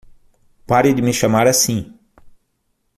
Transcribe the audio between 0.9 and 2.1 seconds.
de me chamar assim!